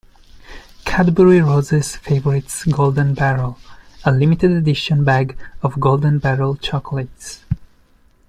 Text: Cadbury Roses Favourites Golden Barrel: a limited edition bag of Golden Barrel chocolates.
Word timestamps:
Cadbury 0.83 1.41
Roses 1.41 1.95
Favourites 1.95 2.63
Golden 2.65 3.13
Barrel: 3.13 3.59
a 4.03 4.11
limited 4.11 4.49
edition 4.49 5.03
bag 5.03 5.37
of 5.61 5.79
Golden 5.79 6.17
Barrel 6.17 6.55
chocolates. 6.55 7.45